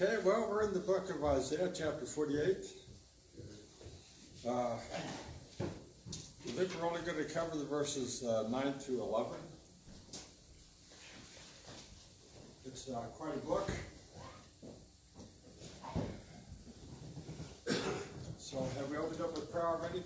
[0.00, 2.66] Okay, well, we're in the book of Isaiah, chapter 48.
[4.46, 4.76] Uh, I
[6.44, 9.32] think we're only going to cover the verses uh, 9 to 11.
[12.64, 13.68] It's uh, quite a book.
[18.38, 20.04] So, have we opened up with prayer already?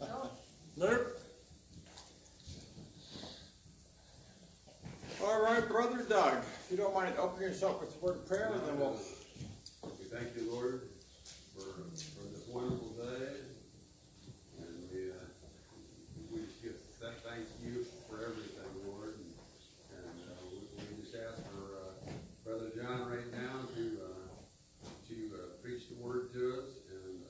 [0.00, 0.30] No.
[0.76, 1.20] nope.
[5.24, 8.66] All right, Brother Doug, you don't mind opening yourself with a word of prayer, and
[8.66, 8.96] then we'll.
[9.84, 10.88] We thank you, Lord,
[11.52, 13.44] for, for this wonderful day.
[14.56, 15.20] And we, uh,
[16.32, 19.20] we just give that thanks to you for everything, Lord.
[19.20, 22.08] And, and uh, we, we just ask for uh,
[22.42, 27.20] Brother John right now to, uh, to uh, preach the word to us and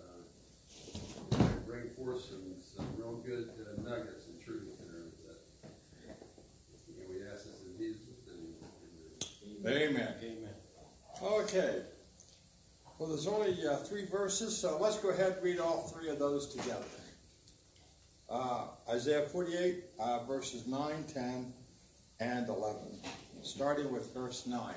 [1.35, 5.11] uh, bring forth some, some real good uh, nuggets and truth there.
[5.27, 5.43] That,
[6.95, 8.55] and we ask this in Jesus' name.
[9.65, 9.83] Amen.
[9.91, 10.15] Amen.
[10.23, 10.55] Amen.
[11.23, 11.83] Okay.
[12.99, 16.19] Well, there's only uh, three verses, so let's go ahead and read all three of
[16.19, 16.85] those together.
[18.29, 21.53] Uh, Isaiah 48, uh, verses 9, 10,
[22.21, 22.81] and 11.
[23.43, 24.75] Starting with verse 9.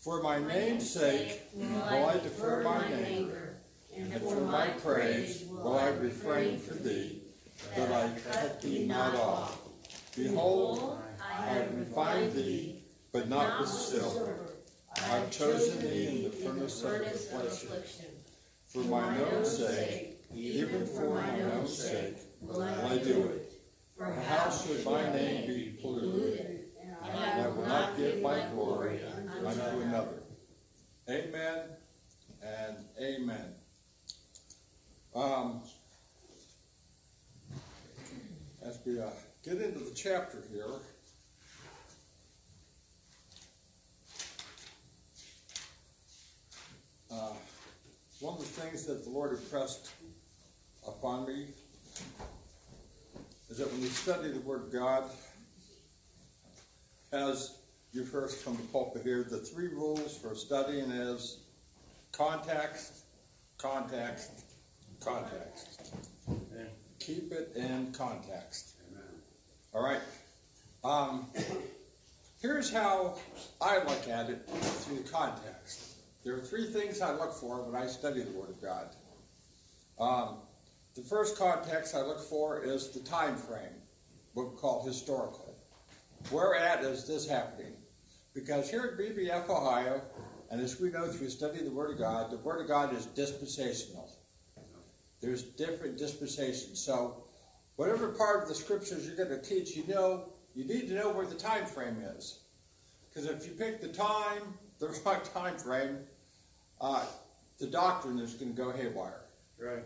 [0.00, 3.56] For my name's sake will I defer my anger,
[3.96, 7.22] and for my praise will I refrain from thee,
[7.76, 9.58] that I cut thee not off.
[10.16, 12.82] Behold, I have refined thee,
[13.14, 14.34] but not with silver.
[14.96, 18.06] I have chosen thee in the furnace of affliction.
[18.66, 23.52] For mine own sake, even for mine own sake, will I do it.
[23.96, 26.64] For how should my name be polluted?
[27.04, 28.98] And I will not give my glory
[29.46, 30.22] unto another.
[31.08, 31.60] Amen
[32.42, 33.54] and amen.
[35.14, 35.60] Um,
[38.60, 39.06] as we uh,
[39.44, 40.64] get into the chapter here,
[47.14, 47.32] uh,
[48.20, 49.92] one of the things that the Lord impressed
[50.86, 51.46] upon me
[53.50, 55.04] is that when you study the Word of God,
[57.12, 57.58] as
[57.92, 61.38] you've heard from the pulpit here, the three rules for studying is
[62.12, 63.04] context,
[63.58, 64.44] context,
[65.00, 65.94] context.
[66.28, 66.68] Amen.
[66.98, 68.74] Keep it in context.
[68.90, 69.04] Amen.
[69.72, 70.00] All right.
[70.82, 71.28] Um,
[72.42, 73.16] here's how
[73.60, 75.93] I look at it through the context.
[76.24, 78.96] There are three things I look for when I study the Word of God.
[80.00, 80.38] Um,
[80.94, 83.82] the first context I look for is the time frame,
[84.32, 85.54] what we call historical.
[86.30, 87.74] Where at is this happening?
[88.32, 90.00] Because here at BBF Ohio,
[90.50, 93.04] and as we know through studying the Word of God, the Word of God is
[93.06, 94.10] dispensational.
[95.20, 96.80] There's different dispensations.
[96.80, 97.24] So,
[97.76, 101.10] whatever part of the scriptures you're going to teach, you know, you need to know
[101.10, 102.44] where the time frame is.
[103.08, 105.98] Because if you pick the time, the wrong time frame,
[106.80, 107.04] uh,
[107.58, 109.22] the doctrine is going to go haywire.
[109.58, 109.84] Right.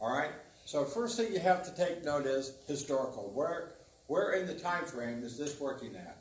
[0.00, 0.30] All right.
[0.64, 3.30] So first thing you have to take note is historical.
[3.34, 3.72] Where
[4.08, 6.18] where in the time frame is this working at?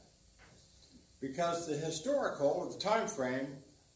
[1.19, 3.47] Because the historical or the time frame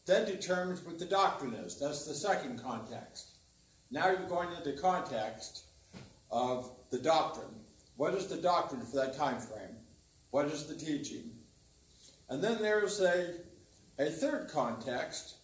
[0.06, 1.78] then determines what the doctrine is.
[1.78, 3.38] That's the second context.
[3.90, 5.64] Now you're going into context
[6.30, 7.54] of the doctrine.
[7.96, 9.76] What is the doctrine for that time frame?
[10.30, 11.30] What is the teaching?
[12.28, 13.34] And then there's a
[13.98, 15.34] a third context,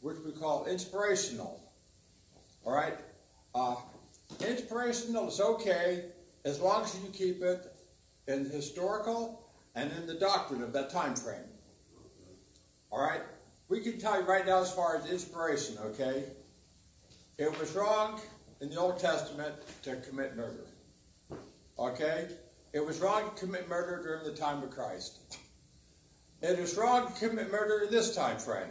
[0.00, 1.60] which we call inspirational.
[2.64, 2.98] All right.
[3.54, 3.76] Uh,
[4.46, 6.04] inspirational is okay
[6.44, 7.74] as long as you keep it
[8.26, 11.38] in historical and in the doctrine of that time frame.
[12.90, 13.22] All right?
[13.68, 16.24] We can tell you right now as far as inspiration, okay?
[17.36, 18.20] It was wrong
[18.60, 20.64] in the Old Testament to commit murder.
[21.78, 22.28] Okay?
[22.72, 25.38] It was wrong to commit murder during the time of Christ.
[26.42, 28.70] It is wrong to commit murder in this time frame.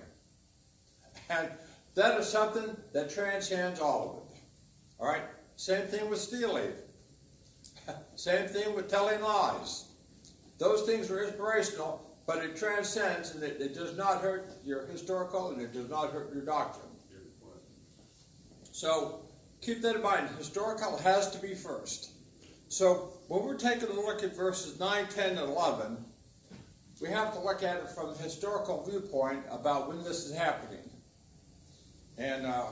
[1.29, 1.49] And
[1.95, 4.41] that is something that transcends all of it.
[4.99, 5.23] All right?
[5.55, 6.71] Same thing with stealing.
[8.15, 9.85] Same thing with telling lies.
[10.59, 15.51] Those things are inspirational, but it transcends and it, it does not hurt your historical
[15.51, 16.88] and it does not hurt your doctrine.
[18.71, 19.21] So
[19.62, 20.30] keep that in mind.
[20.38, 22.12] Historical has to be first.
[22.69, 25.97] So when we're taking a look at verses 9, 10, and 11,
[27.01, 30.87] we have to look at it from a historical viewpoint about when this is happening.
[32.18, 32.66] And uh,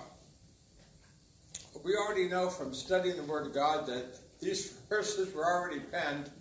[1.83, 6.31] we already know from studying the Word of God that these verses were already penned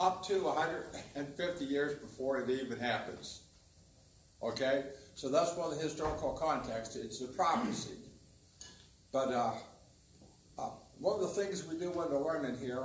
[0.00, 3.42] up to 150 years before it even happens.
[4.42, 4.84] Okay?
[5.14, 6.96] So that's one of the historical context.
[6.96, 7.94] It's a prophecy.
[9.12, 9.52] But uh,
[10.58, 12.84] uh, one of the things we do when we're learning here,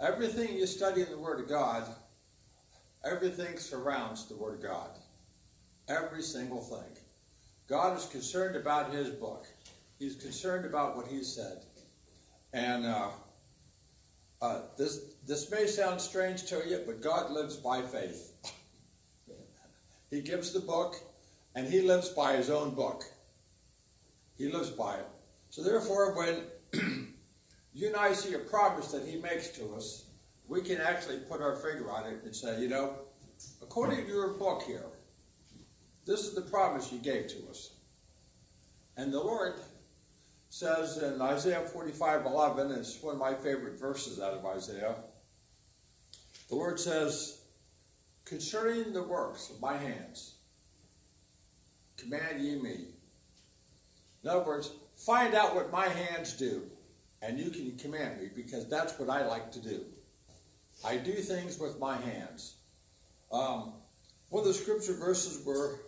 [0.00, 1.84] everything you study in the Word of God,
[3.04, 4.90] everything surrounds the Word of God.
[5.88, 6.99] Every single thing.
[7.70, 9.46] God is concerned about His book.
[10.00, 11.64] He's concerned about what He said.
[12.52, 13.10] And uh,
[14.42, 18.32] uh, this this may sound strange to you, but God lives by faith.
[20.10, 20.96] he gives the book,
[21.54, 23.04] and He lives by His own book.
[24.36, 25.06] He lives by it.
[25.50, 26.42] So therefore, when
[27.72, 30.06] you and I see a promise that He makes to us,
[30.48, 32.94] we can actually put our finger on it and say, you know,
[33.62, 34.89] according to your book here,
[36.06, 37.72] this is the promise you gave to us.
[38.96, 39.54] And the Lord
[40.50, 44.96] says in Isaiah 45 11, it's one of my favorite verses out of Isaiah.
[46.48, 47.42] The Lord says,
[48.24, 50.34] Concerning the works of my hands,
[51.96, 52.86] command ye me.
[54.22, 56.62] In other words, find out what my hands do,
[57.22, 59.84] and you can command me, because that's what I like to do.
[60.84, 62.56] I do things with my hands.
[63.32, 63.74] Um,
[64.28, 65.78] one of the scripture verses we're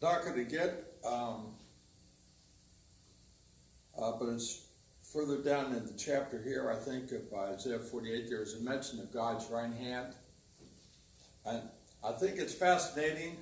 [0.00, 1.54] going to get, um,
[4.00, 4.66] uh, but it's
[5.02, 9.12] further down in the chapter here, I think, of Isaiah 48, there's a mention of
[9.12, 10.14] God's right hand.
[11.44, 11.62] And
[12.02, 13.36] I think it's fascinating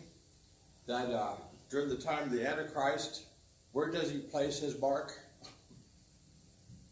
[0.87, 1.34] that uh,
[1.70, 3.26] during the time of the Antichrist,
[3.72, 5.12] where does he place his mark?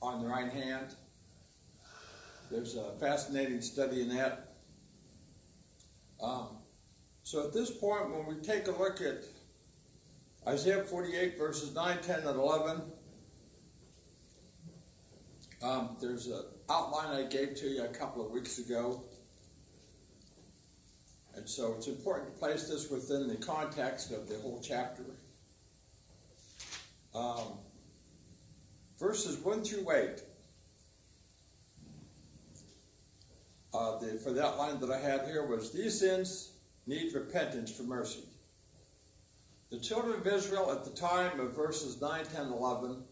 [0.02, 0.94] On the right hand.
[2.50, 4.52] There's a fascinating study in that.
[6.22, 6.48] Um,
[7.24, 9.24] so at this point, when we take a look at
[10.48, 12.82] Isaiah 48, verses 9, 10, and 11,
[15.62, 19.02] um, there's an outline I gave to you a couple of weeks ago.
[21.34, 25.04] And so it's important to place this within the context of the whole chapter.
[27.12, 27.58] Um,
[29.00, 30.20] verses 1 through 8.
[33.75, 36.52] Uh, the, for the outline that I had here was these sins
[36.87, 38.25] need repentance for mercy.
[39.70, 43.02] The children of Israel at the time of verses 9, 10, 11,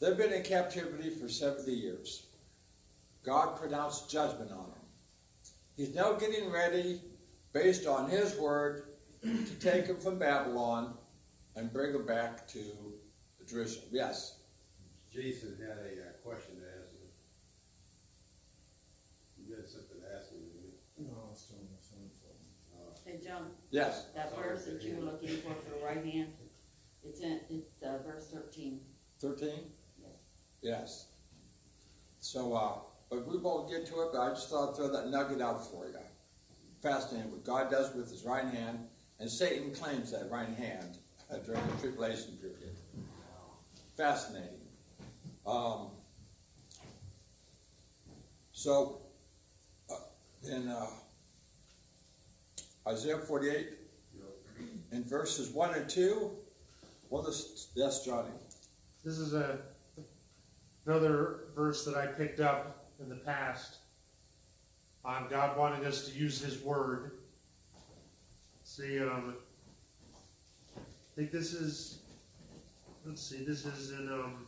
[0.00, 2.26] they've been in captivity for 70 years.
[3.24, 4.80] God pronounced judgment on them.
[5.76, 7.00] He's now getting ready,
[7.52, 8.82] based on his word,
[9.22, 10.94] to take them from Babylon
[11.54, 12.62] and bring them back to
[13.48, 13.86] Jerusalem.
[13.92, 14.38] Yes?
[15.12, 17.06] Jason had a uh, question to ask you.
[19.48, 21.06] You had something to ask him, didn't you?
[21.06, 22.10] No, I was still on the phone.
[22.12, 22.24] so-
[23.10, 24.06] Hey, John, Yes.
[24.14, 26.28] that verse that you were looking for for the right hand,
[27.04, 28.80] it's in, it's, uh, verse thirteen.
[29.20, 29.48] 13?
[30.00, 30.10] Yes.
[30.62, 31.06] Yes.
[32.20, 32.78] So, uh,
[33.10, 35.64] but we won't get to it, but I just thought I'd throw that nugget out
[35.70, 35.94] for you.
[36.82, 38.80] Fascinating what God does with his right hand,
[39.20, 40.98] and Satan claims that right hand
[41.44, 42.76] during the tribulation period.
[43.96, 44.60] Fascinating.
[45.46, 45.90] Um,
[48.52, 49.00] so,
[49.90, 49.94] uh,
[50.50, 50.86] in uh,
[52.86, 53.70] Isaiah 48,
[54.92, 56.30] in verses 1 and 2,
[57.10, 58.30] well, this, yes, Johnny.
[59.04, 59.58] This is a
[60.86, 63.78] another verse that I picked up in the past
[65.04, 67.12] on God wanting us to use His Word.
[68.64, 69.36] See, um,
[70.76, 70.80] I
[71.14, 71.98] think this is.
[73.04, 73.44] Let's see.
[73.44, 74.08] This is in.
[74.08, 74.46] Um,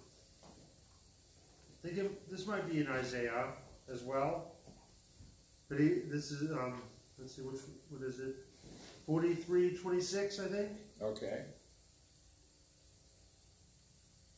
[1.85, 3.47] I think it, this might be in Isaiah
[3.93, 4.53] as well.
[5.69, 6.51] But he, this is.
[6.51, 6.83] Um,
[7.19, 7.43] let's see.
[7.43, 7.61] Which
[7.91, 8.37] what is it?
[9.07, 10.39] Forty three twenty six.
[10.39, 10.71] I think.
[11.01, 11.43] Okay.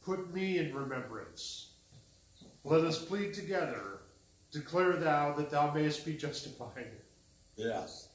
[0.03, 1.73] Put me in remembrance.
[2.65, 4.01] Let us plead together.
[4.51, 6.91] Declare thou that thou mayest be justified.
[7.57, 8.09] Yes.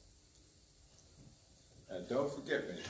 [1.88, 2.80] And don't forget me.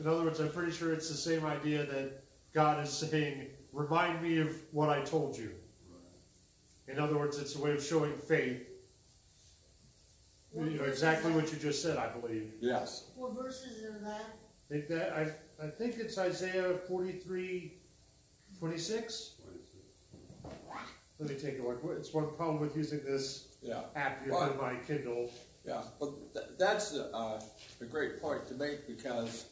[0.00, 4.20] In other words, I'm pretty sure it's the same idea that God is saying, remind
[4.20, 5.52] me of what I told you.
[6.88, 8.68] In other words, it's a way of showing faith.
[10.54, 12.52] You know, exactly what you just said, I believe.
[12.60, 13.10] Yes.
[13.16, 14.36] What verses are that?
[14.70, 17.72] I think that I, I think it's Isaiah 43,
[18.58, 19.32] 26.
[21.18, 21.80] Let me take a look.
[21.96, 23.82] It's one problem with using this Yeah.
[23.94, 25.30] app here on my Kindle.
[25.64, 25.82] Yeah.
[26.00, 27.40] But th- that's a, uh,
[27.80, 29.46] a great point to make because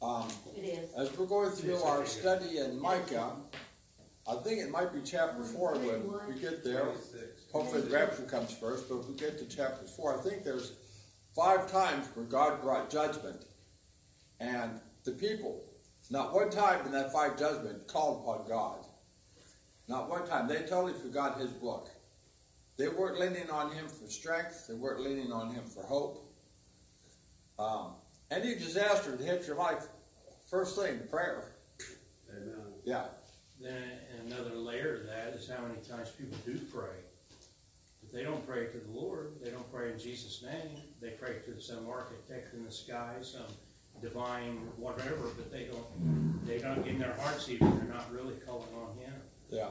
[0.00, 0.94] um, It is.
[0.96, 3.36] as we're going through our study in Micah,
[4.28, 6.88] I think it might be chapter four when we get there.
[7.52, 10.72] Hopefully the rapture comes first, but if we get to chapter four, I think there's
[11.34, 13.44] five times where God brought judgment.
[14.38, 15.64] And the people,
[16.10, 18.86] not one time in that five judgment, called upon God.
[19.88, 20.46] Not one time.
[20.46, 21.90] They totally forgot his book.
[22.76, 24.68] They weren't leaning on him for strength.
[24.68, 26.32] They weren't leaning on him for hope.
[27.58, 27.94] Um,
[28.30, 29.84] any disaster that hits your life,
[30.48, 31.56] first thing, prayer.
[32.30, 32.72] Amen.
[32.84, 33.06] Yeah.
[33.60, 33.82] Then
[34.26, 36.96] another layer of that is how many times people do pray.
[38.10, 39.34] But they don't pray to the Lord.
[39.42, 40.82] They don't pray in Jesus' name.
[41.00, 43.42] They pray to some architect in the sky, some
[44.02, 48.68] divine whatever, but they don't, they don't, in their hearts even, they're not really calling
[48.74, 49.12] on him.
[49.50, 49.68] Yeah.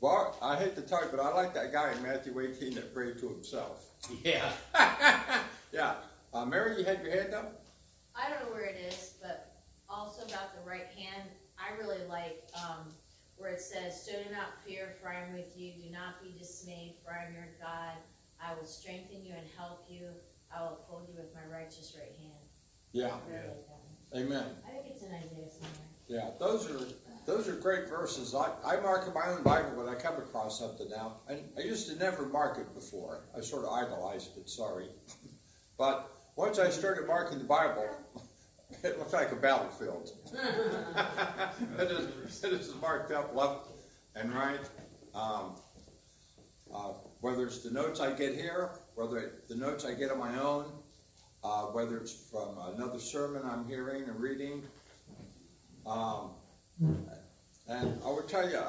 [0.00, 2.94] Well, I hate to tell you, but I like that guy in Matthew 18 that
[2.94, 3.86] prayed to himself.
[4.24, 4.50] Yeah.
[5.72, 5.94] Yeah.
[6.34, 7.64] Uh, Mary, you had your hand up?
[8.14, 9.56] I don't know where it is, but
[9.88, 12.92] also about the right hand, I really like, um,
[13.42, 16.32] where it says, So do not fear, for I am with you, do not be
[16.38, 17.98] dismayed, for I am your God.
[18.40, 20.06] I will strengthen you and help you,
[20.54, 22.38] I will uphold you with my righteous right hand.
[22.92, 23.06] Yeah.
[23.06, 23.80] I really like that
[24.12, 24.22] one.
[24.22, 24.46] Amen.
[24.66, 25.88] I think it's in Isaiah somewhere.
[26.08, 26.84] Yeah, those are
[27.24, 28.34] those are great verses.
[28.34, 31.18] I, I mark in my own Bible when I come across something now.
[31.28, 33.24] And I used to never mark it before.
[33.36, 34.86] I sort of idolized it, sorry.
[35.78, 37.88] But once I started marking the Bible,
[38.82, 40.10] it looks like a battlefield.
[41.78, 43.68] it, is, it is marked up left
[44.14, 44.60] and right.
[45.14, 45.56] Um,
[46.74, 50.18] uh, whether it's the notes I get here, whether it, the notes I get on
[50.18, 50.72] my own,
[51.44, 54.62] uh, whether it's from another sermon I'm hearing and reading.
[55.86, 56.30] Um,
[57.68, 58.62] and I will tell you,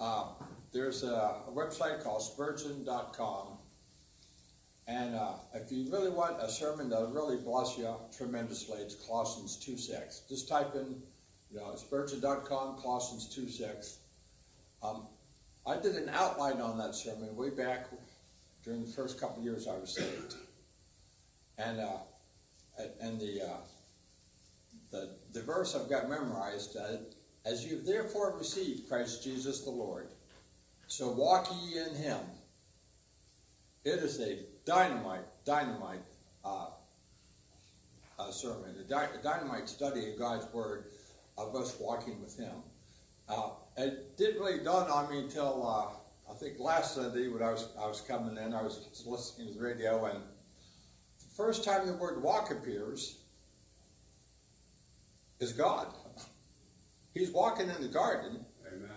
[0.00, 0.24] uh,
[0.72, 3.55] there's a, a website called Spurgeon.com.
[4.88, 9.56] And uh, if you really want a sermon that'll really bless you tremendously, it's Colossians
[9.56, 10.28] 2.6.
[10.28, 11.02] Just type in,
[11.50, 13.96] you know, Spurgeon.com, Colossians 2.6.
[14.82, 15.08] Um,
[15.66, 17.86] I did an outline on that sermon way back
[18.62, 20.36] during the first couple years I was saved.
[21.58, 21.98] And, uh,
[23.00, 23.56] and the, uh,
[24.92, 26.98] the, the verse I've got memorized, uh,
[27.44, 30.10] as you've therefore received Christ Jesus the Lord,
[30.86, 32.20] so walk ye in him.
[33.84, 36.02] It is a dynamite, dynamite
[36.44, 36.66] uh,
[38.18, 40.86] uh, sermon, a, a dynamite study of God's Word
[41.38, 42.54] of us walking with Him.
[43.28, 47.50] Uh, it didn't really dawn on me until uh, I think last Sunday when I
[47.50, 51.86] was I was coming in, I was listening to the radio, and the first time
[51.86, 53.18] the word walk appears
[55.40, 55.88] is God.
[57.14, 58.90] He's walking in the garden, Amen.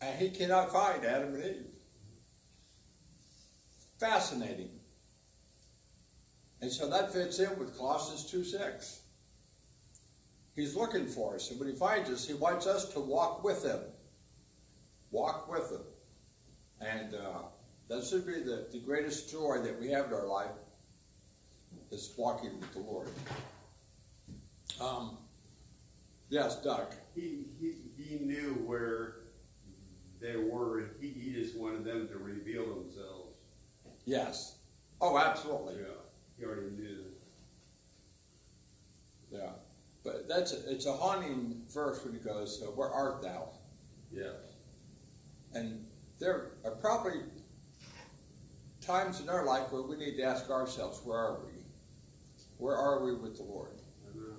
[0.00, 1.73] and he cannot find Adam and Eve.
[4.04, 4.68] Fascinating.
[6.60, 9.00] And so that fits in with Colossians 2 6.
[10.54, 13.64] He's looking for us, and when he finds us, he wants us to walk with
[13.64, 13.80] him.
[15.10, 15.80] Walk with him.
[16.82, 17.44] And uh,
[17.88, 20.50] that should be the, the greatest joy that we have in our life,
[21.90, 23.08] is walking with the Lord.
[24.82, 25.16] Um,
[26.28, 26.92] yes, Doug.
[27.14, 29.14] He, he, he knew where
[30.20, 30.90] they were.
[31.00, 33.23] He, he just wanted them to reveal themselves.
[34.04, 34.56] Yes.
[35.00, 35.74] Oh, absolutely.
[35.76, 35.88] Yeah,
[36.38, 37.04] he already knew.
[39.30, 39.50] Yeah,
[40.04, 43.50] but that's a, it's a haunting verse when he goes, uh, "Where art thou?"
[44.12, 44.34] Yes.
[45.52, 45.86] And
[46.18, 47.20] there are probably
[48.80, 51.52] times in our life where we need to ask ourselves, "Where are we?
[52.58, 53.80] Where are we with the Lord?
[54.14, 54.36] Amen.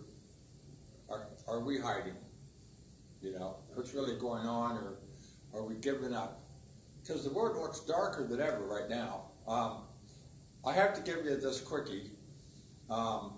[1.09, 2.15] Are are we hiding?
[3.21, 4.99] You know, what's really going on, or
[5.53, 6.41] are we giving up?
[7.01, 9.25] Because the world looks darker than ever right now.
[9.47, 9.83] Um,
[10.65, 12.11] I have to give you this quickie.
[12.89, 13.33] Um,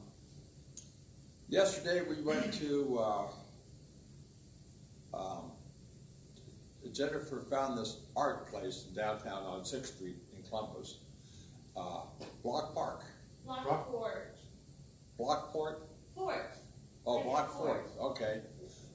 [1.49, 2.99] yesterday we went to.
[2.99, 3.27] Uh,
[5.13, 5.51] um,
[6.93, 10.99] Jennifer found this art place in downtown on Sixth Street in Columbus,
[11.75, 12.01] uh,
[12.43, 13.03] Block Park,
[13.45, 14.37] Lockport.
[15.19, 15.75] Blockport.
[16.15, 16.57] Fort.
[17.05, 17.89] Oh, Yes, Block Fort.
[17.97, 18.11] Fort.
[18.11, 18.41] Okay.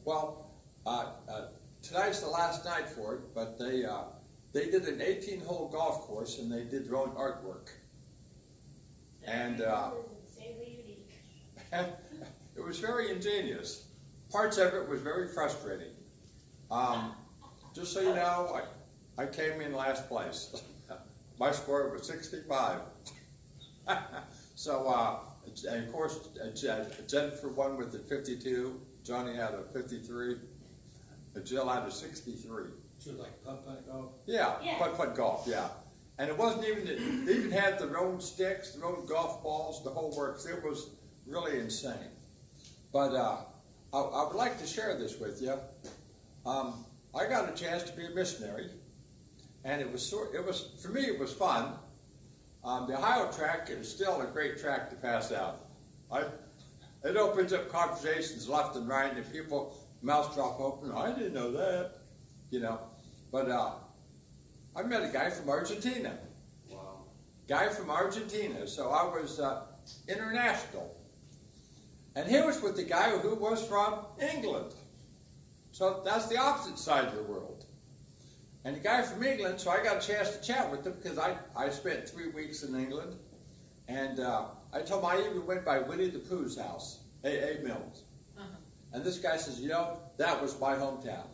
[0.04, 0.50] Well,
[0.86, 1.48] uh, uh,
[1.82, 4.04] tonight's the last night for it, but they uh,
[4.52, 7.68] they did an 18-hole golf course and they did their own artwork.
[9.24, 9.92] And uh,
[10.34, 11.12] Say the unique.
[12.56, 13.86] it was very ingenious.
[14.30, 15.92] Parts of it was very frustrating.
[16.70, 17.14] Um,
[17.74, 18.60] just so you know,
[19.18, 20.62] I, I came in last place.
[21.38, 22.80] My score was 65.
[24.54, 25.18] so, uh,
[25.70, 26.50] and of course, uh,
[27.06, 28.80] Jennifer won with a 52.
[29.04, 30.36] Johnny had a 53.
[31.34, 32.64] and Jill had a 63.
[33.02, 34.12] She was like putt putt golf.
[34.26, 34.78] Yeah, Yeah.
[34.78, 35.44] putt putt golf.
[35.46, 35.68] Yeah,
[36.18, 37.24] and it wasn't even.
[37.26, 40.46] They even had their own sticks, their own golf balls, the whole works.
[40.46, 40.90] It was
[41.26, 42.10] really insane.
[42.92, 43.38] But uh,
[43.92, 45.58] I, I would like to share this with you.
[46.46, 48.70] Um, I got a chance to be a missionary,
[49.64, 50.34] and it was sort.
[50.34, 51.02] It was for me.
[51.02, 51.74] It was fun.
[52.64, 55.66] Um, the Ohio track is still a great track to pass out.
[56.12, 56.22] I,
[57.02, 60.92] it opens up conversations left and right, and people mouths drop open.
[60.92, 61.94] I didn't know that,
[62.50, 62.78] you know.
[63.32, 63.72] But uh,
[64.76, 66.18] I met a guy from Argentina.
[66.68, 67.06] Wow.
[67.48, 68.68] Guy from Argentina.
[68.68, 69.62] So I was uh,
[70.06, 70.94] international.
[72.14, 74.74] And he was with the guy who was from England.
[75.72, 77.64] So that's the opposite side of the world.
[78.64, 81.18] And the guy from England, so I got a chance to chat with him because
[81.18, 83.16] I, I spent three weeks in England.
[83.88, 87.58] And uh, I told him I even went by Winnie the Pooh's house, A.
[87.58, 87.62] A.
[87.62, 88.04] Mills.
[88.38, 88.46] Uh-huh.
[88.92, 91.26] And this guy says, you know, that was my hometown.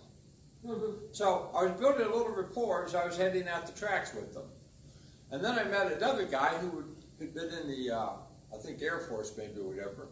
[0.66, 0.92] Uh-huh.
[1.12, 4.34] So I was building a little rapport as I was heading out the tracks with
[4.34, 4.44] them.
[5.30, 6.84] And then I met another guy who
[7.18, 8.10] had been in the, uh,
[8.52, 10.08] I think Air Force maybe or whatever.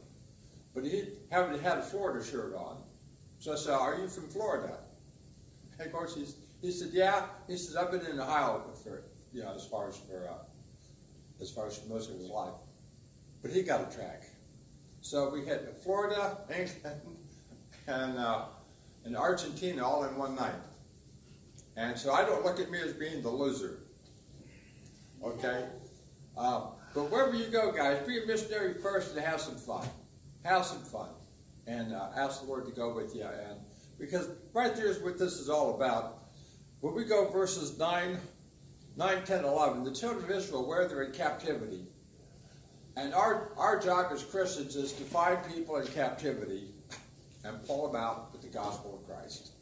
[0.75, 2.79] But he had, had a Florida shirt on.
[3.39, 4.79] So I said, are you from Florida?
[5.79, 7.25] And of course he's, he said, yeah.
[7.49, 10.45] He says, I've been in Ohio for, you know, as far as for, uh,
[11.41, 12.55] as far as for most of his life.
[13.43, 14.25] But he got a track.
[15.01, 17.01] So we had Florida, England,
[17.87, 18.47] and, uh,
[19.07, 20.55] and Argentina all in one night.
[21.77, 23.79] And so I don't look at me as being the loser.
[25.23, 25.67] Okay?
[26.37, 29.87] Um, but wherever you go, guys, be a missionary first and have some fun.
[30.45, 31.09] Have some fun.
[31.67, 33.25] And uh, ask the Lord to go with you.
[33.25, 33.59] And
[33.99, 36.25] because right there is what this is all about.
[36.81, 38.19] When we go verses 9,
[38.97, 41.87] 9, 10, 11, the children of Israel, where they're in captivity.
[42.97, 46.69] And our, our job as Christians is to find people in captivity
[47.45, 49.53] and pull them out gospel of Christ.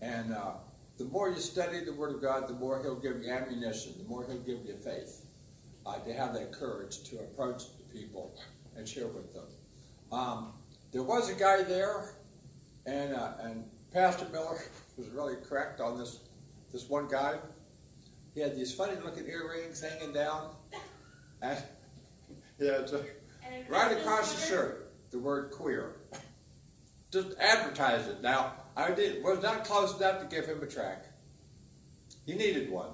[0.00, 0.54] And uh,
[0.98, 4.08] the more you study the Word of God, the more He'll give you ammunition, the
[4.08, 5.24] more He'll give you faith
[5.86, 8.34] uh, to have that courage to approach the people
[8.76, 9.44] and share with them.
[10.10, 10.52] Um,
[10.90, 12.16] there was a guy there,
[12.86, 14.58] and uh, and Pastor Miller
[14.96, 16.20] was really correct on this
[16.72, 17.36] this one guy.
[18.34, 20.50] He had these funny looking earrings hanging down,
[21.40, 21.62] and
[22.58, 23.04] yeah, it's a,
[23.48, 25.96] And right across the shirt the word queer.
[27.12, 28.22] Just advertise it.
[28.22, 31.04] Now I did was not close enough to give him a track.
[32.26, 32.90] He needed one.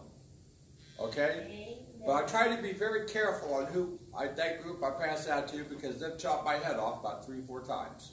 [0.99, 1.77] Okay?
[2.05, 5.49] But I try to be very careful on who I, that group I pass out
[5.49, 8.13] to because they've chopped my head off about three, four times.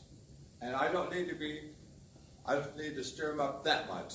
[0.61, 1.61] And I don't need to be,
[2.45, 4.13] I don't need to stir them up that much.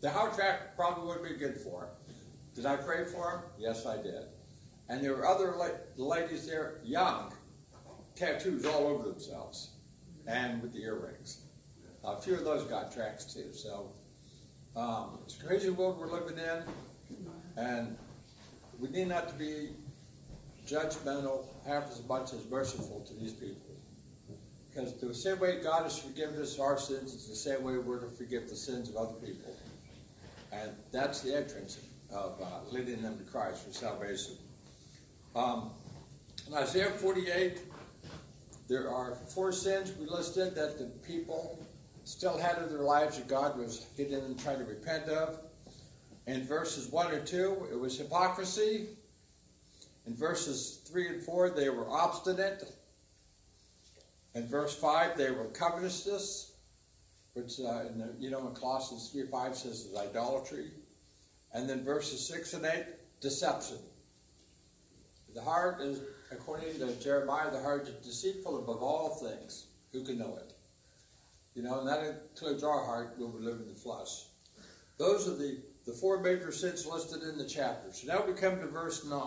[0.00, 2.16] The Howard track probably would be good for him.
[2.54, 3.40] Did I pray for him?
[3.58, 4.24] Yes, I did.
[4.88, 7.32] And there were other la- ladies there, young,
[8.16, 9.72] tattoos all over themselves,
[10.30, 11.42] and with the earrings.
[12.04, 13.52] A few of those got tracks too.
[13.52, 13.92] So
[14.76, 16.62] um, it's a crazy world we're living in,
[17.56, 17.96] and
[18.78, 19.70] we need not to be
[20.66, 23.56] judgmental half as much as merciful to these people.
[24.68, 27.98] Because the same way God has forgiven us our sins, it's the same way we're
[27.98, 29.52] to forgive the sins of other people.
[30.52, 31.80] And that's the entrance
[32.12, 34.34] of uh, leading them to Christ for salvation.
[35.34, 35.70] Um,
[36.46, 37.58] in Isaiah 48,
[38.70, 41.58] there are four sins we listed that the people
[42.04, 45.40] still had in their lives that God was getting them trying to repent of.
[46.28, 48.90] In verses 1 and 2, it was hypocrisy.
[50.06, 52.62] In verses 3 and 4, they were obstinate.
[54.36, 56.52] In verse 5, they were covetousness,
[57.32, 60.70] which, uh, in the, you know, in Colossians 3 5 says is idolatry.
[61.52, 62.84] And then verses 6 and 8,
[63.20, 63.78] deception.
[65.34, 69.66] The heart is, according to Jeremiah, the heart is deceitful above all things.
[69.92, 70.52] Who can know it?
[71.54, 74.26] You know, and that includes our heart when we live in the flesh.
[74.98, 77.92] Those are the, the four major sins listed in the chapter.
[77.92, 79.20] So now we come to verse 9.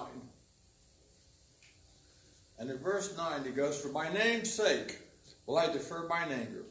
[2.59, 4.99] And in verse 9 it goes, For my name's sake
[5.45, 6.63] will I defer mine anger,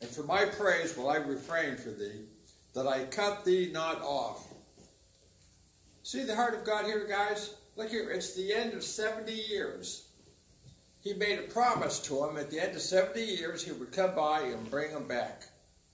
[0.00, 2.22] and for my praise will I refrain for thee,
[2.74, 4.48] that I cut thee not off.
[6.02, 7.54] See the heart of God here, guys?
[7.76, 10.08] Look here, it's the end of 70 years.
[11.00, 14.14] He made a promise to him at the end of 70 years he would come
[14.14, 15.44] by and bring him back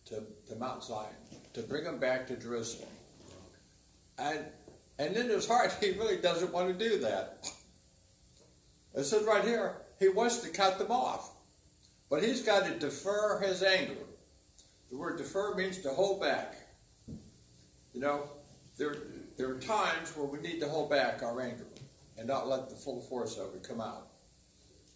[0.07, 1.11] to, to Mount Zion,
[1.55, 2.89] to bring him back to Jerusalem.
[4.17, 4.45] And,
[4.99, 7.49] and in his heart, he really doesn't want to do that.
[8.95, 11.33] It says right here, he wants to cut them off.
[12.09, 14.05] But he's got to defer his anger.
[14.91, 16.55] The word defer means to hold back.
[17.93, 18.29] You know,
[18.77, 18.97] there,
[19.37, 21.67] there are times where we need to hold back our anger
[22.19, 24.09] and not let the full force of it come out.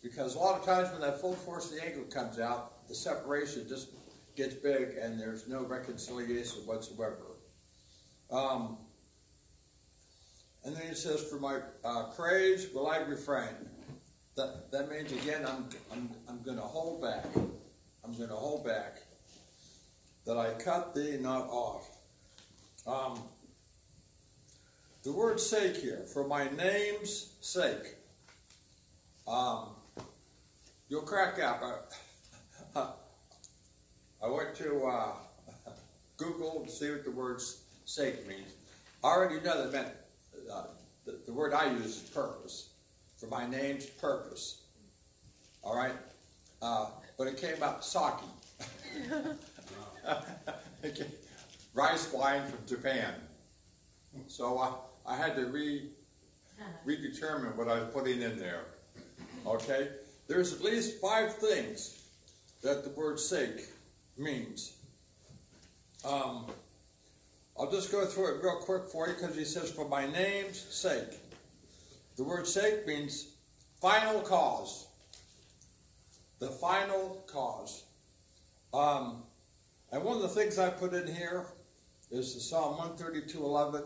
[0.03, 2.95] Because a lot of times when that full force of the anger comes out, the
[2.95, 3.89] separation just
[4.37, 7.37] gets big and there's no reconciliation whatsoever.
[8.31, 8.79] Um,
[10.65, 13.55] and then it says, For my uh, praise will I refrain.
[14.37, 17.25] That, that means, again, I'm, I'm, I'm going to hold back.
[18.05, 18.99] I'm going to hold back.
[20.27, 21.89] That I cut thee not off.
[22.87, 23.23] Um,
[25.07, 27.95] the word sake here, for my name's sake.
[29.29, 29.69] Um,
[30.89, 31.63] you'll crack up.
[32.75, 32.89] I,
[34.25, 35.13] I went to uh,
[36.17, 37.41] Google to see what the word
[37.85, 38.55] sake means.
[39.05, 39.95] I already know that meant
[40.53, 40.65] uh,
[41.05, 42.71] the, the word I use is purpose.
[43.17, 44.63] For my name's purpose.
[45.63, 45.95] All right?
[46.61, 48.03] Uh, but it came out sake.
[51.75, 53.15] Rice wine from Japan.
[54.29, 54.73] So I,
[55.07, 55.89] I had to re
[56.87, 58.65] redetermine what I was putting in there.
[59.47, 59.89] Okay?
[60.27, 62.03] There's at least five things
[62.63, 63.69] that the word sake
[64.19, 64.77] means.
[66.05, 66.47] Um,
[67.59, 70.59] I'll just go through it real quick for you because he says, for my name's
[70.59, 71.19] sake.
[72.17, 73.29] The word sake means
[73.81, 74.89] final cause.
[76.39, 77.85] The final cause.
[78.75, 79.23] Um,
[79.93, 81.47] and one of the things I put in here
[82.11, 83.83] is the Psalm 132 11,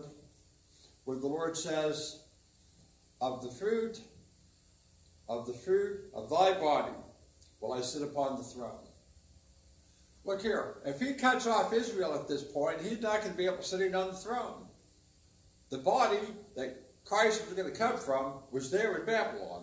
[1.05, 2.23] where the Lord says,
[3.21, 4.01] Of the fruit,
[5.29, 6.93] of the fruit of thy body
[7.61, 8.87] will I sit upon the throne.
[10.25, 13.47] Look here, if he cuts off Israel at this point, he's not going to be
[13.47, 14.67] able to sit on the throne.
[15.71, 16.19] The body
[16.57, 19.63] that Christ was going to come from was there in Babylon.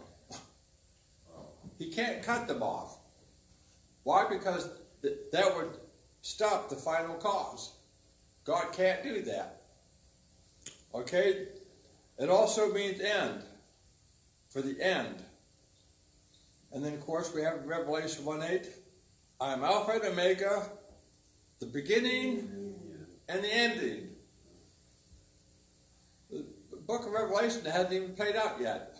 [1.77, 2.97] he can't cut them off.
[4.03, 4.27] Why?
[4.29, 4.69] Because
[5.01, 5.77] th- that would
[6.21, 7.75] stop the final cause.
[8.45, 9.56] God can't do that.
[10.97, 11.47] Okay?
[12.17, 13.43] It also means end.
[14.49, 15.23] For the end.
[16.71, 18.67] And then, of course, we have Revelation 1 8.
[19.39, 20.67] I am Alpha and Omega,
[21.59, 22.75] the beginning
[23.29, 24.09] and the ending.
[26.31, 26.43] The
[26.87, 28.97] book of Revelation hasn't even played out yet.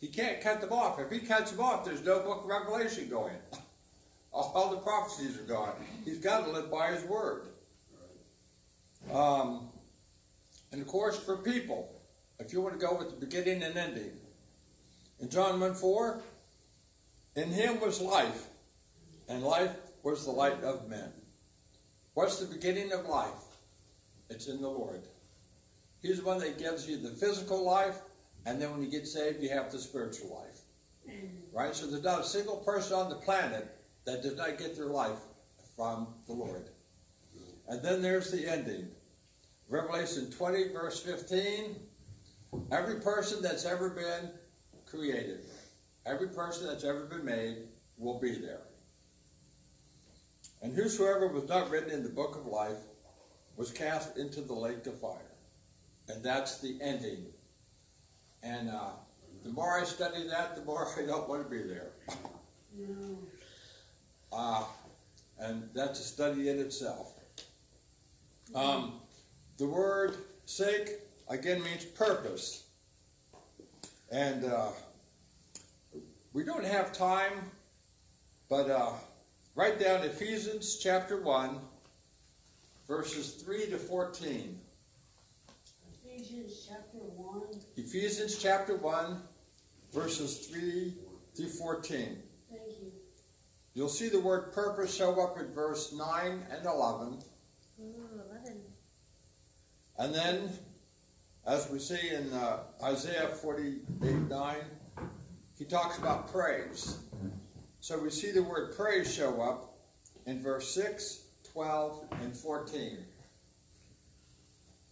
[0.00, 0.98] He can't cut them off.
[0.98, 3.36] If he cuts them off, there's no book of Revelation going.
[4.32, 5.74] All the prophecies are gone.
[6.04, 7.48] He's got to live by his word.
[9.12, 9.71] Um,
[10.72, 12.00] and of course, for people,
[12.38, 14.12] if you want to go with the beginning and ending,
[15.20, 16.20] in John 1 4,
[17.36, 18.48] in him was life,
[19.28, 21.12] and life was the light of men.
[22.14, 23.30] What's the beginning of life?
[24.28, 25.02] It's in the Lord.
[26.00, 28.00] He's the one that gives you the physical life,
[28.44, 31.16] and then when you get saved, you have the spiritual life.
[31.52, 31.74] Right?
[31.74, 33.68] So there's not a single person on the planet
[34.04, 35.20] that does not get their life
[35.76, 36.70] from the Lord.
[37.68, 38.88] And then there's the ending.
[39.72, 41.76] Revelation 20, verse 15.
[42.70, 44.30] Every person that's ever been
[44.84, 45.46] created,
[46.04, 47.56] every person that's ever been made
[47.96, 48.60] will be there.
[50.60, 52.76] And whosoever was not written in the book of life
[53.56, 55.32] was cast into the lake of fire.
[56.06, 57.24] And that's the ending.
[58.42, 58.90] And uh,
[59.42, 61.92] the more I study that, the more I don't want to be there.
[62.76, 63.18] no.
[64.30, 64.64] Uh,
[65.38, 67.14] and that's a study in itself.
[68.54, 69.01] Um,
[69.58, 70.90] the word sake
[71.28, 72.64] again means purpose.
[74.10, 74.68] And uh,
[76.32, 77.32] we don't have time,
[78.48, 78.92] but uh,
[79.54, 81.58] write down Ephesians chapter 1,
[82.86, 84.58] verses 3 to 14.
[86.04, 89.22] Ephesians chapter one, Ephesians chapter 1,
[89.92, 90.94] verses 3
[91.34, 92.18] through 14.
[92.50, 92.92] thank you.
[93.74, 97.20] You'll see the word purpose show up in verse 9 and 11.
[99.98, 100.50] And then,
[101.46, 104.56] as we see in uh, Isaiah 48 9,
[105.58, 106.98] he talks about praise.
[107.80, 109.76] So we see the word praise show up
[110.26, 112.98] in verse 6, 12, and 14.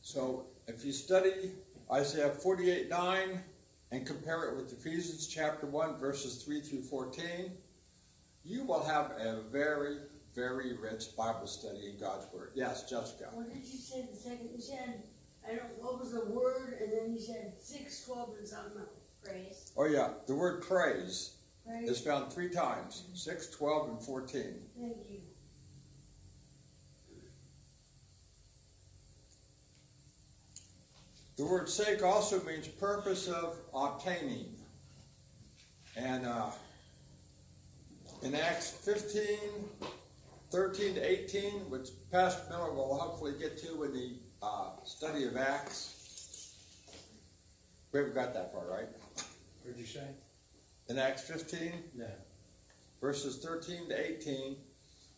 [0.03, 1.53] So if you study
[1.93, 3.43] Isaiah 48 9
[3.93, 7.53] and compare it with Ephesians chapter 1, verses 3 through 14,
[8.45, 9.99] you will have a very,
[10.41, 12.53] very rich Bible study in God's Word.
[12.55, 13.29] Yes, Jessica.
[13.33, 15.03] What did you say the second, you said,
[15.47, 18.89] I don't, what was the word, and then you said six, twelve, and something else.
[19.23, 19.73] Praise.
[19.77, 21.35] Oh, yeah, the word praise
[21.67, 21.85] Right?
[21.85, 24.43] is found three times 6, 12, and 14.
[24.81, 25.21] Thank you.
[31.37, 34.55] The word sake also means purpose of obtaining.
[35.97, 36.51] And uh,
[38.23, 39.37] in Acts 15,
[40.51, 45.37] 13 to 18, which Pastor Miller will hopefully get to in the uh, study of
[45.37, 46.55] Acts.
[47.93, 48.89] We haven't got that far, right?
[49.63, 50.07] What did you say?
[50.89, 52.07] In Acts 15, No.
[53.01, 54.57] verses 13 to 18,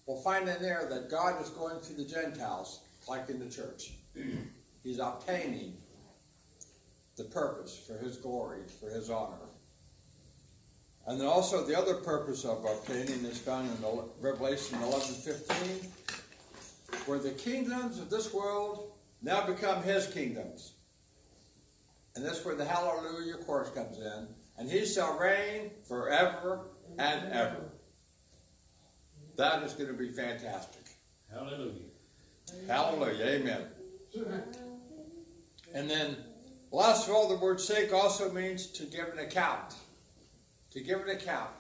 [0.07, 3.93] we'll find in there that God is going to the Gentiles, like in the church.
[4.85, 5.77] He's obtaining
[7.17, 9.37] the purpose for His glory, for His honor.
[11.07, 15.91] And then also the other purpose of obtaining is found in Revelation 11 15,
[17.07, 20.75] where the kingdoms of this world now become His kingdoms.
[22.15, 24.29] And that's where the Hallelujah chorus comes in.
[24.59, 26.67] And He shall reign forever
[26.99, 27.73] and ever.
[29.37, 30.83] That is going to be fantastic.
[31.33, 31.89] Hallelujah.
[32.69, 33.25] Hallelujah.
[33.25, 33.67] Amen.
[35.75, 36.17] And then,
[36.71, 39.75] last of all, the word sake also means to give an account.
[40.73, 41.51] To give an account.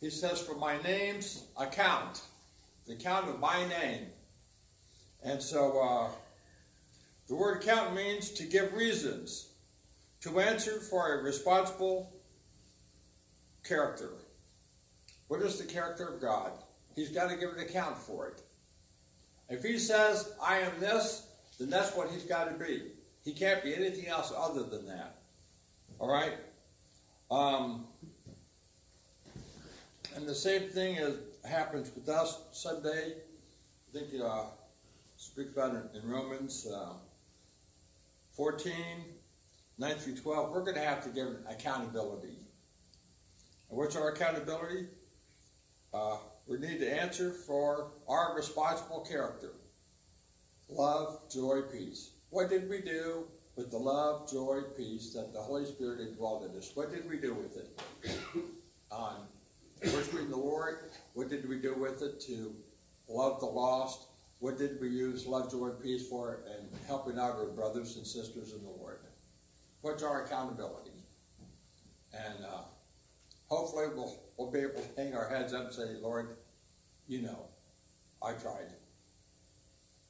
[0.00, 2.20] He says, for my name's account.
[2.86, 4.06] The account of my name.
[5.22, 6.10] And so, uh,
[7.28, 9.48] the word account means to give reasons,
[10.20, 12.12] to answer for a responsible
[13.64, 14.10] character.
[15.28, 16.52] What is the character of God?
[16.94, 18.42] He's got to give an account for it.
[19.48, 21.26] If he says, I am this,
[21.58, 22.82] then that's what he's got to be.
[23.24, 25.18] He can't be anything else other than that.
[25.98, 26.34] All right?
[27.30, 27.86] Um,
[30.16, 33.12] and the same thing is, happens with us someday.
[33.12, 34.46] I think you uh,
[35.16, 36.94] speaks about it in Romans uh,
[38.32, 38.72] 14,
[39.78, 40.50] 9 through 12.
[40.50, 42.38] We're going to have to give accountability.
[43.68, 44.88] And what's our accountability?
[45.92, 49.52] Uh, we need to answer for our responsible character
[50.68, 52.10] love, joy, peace.
[52.30, 56.56] What did we do with the love, joy, peace that the Holy Spirit indwelled in
[56.56, 56.72] us?
[56.74, 58.18] What did we do with it?
[58.90, 59.26] On
[59.82, 62.54] reading the Lord, what did we do with it to
[63.08, 64.08] love the lost?
[64.38, 66.40] What did we use love, joy, and peace for?
[66.46, 68.98] And helping out our brothers and sisters in the Lord.
[69.80, 70.90] What's our accountability?
[72.12, 72.62] And uh,
[73.48, 76.36] hopefully we'll, we'll be able to hang our heads up and say, Lord,
[77.06, 77.46] you know,
[78.22, 78.72] I tried.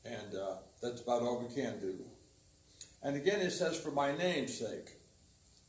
[0.04, 1.96] And uh, that's about all we can do.
[3.02, 4.92] And again, it says, for my name's sake.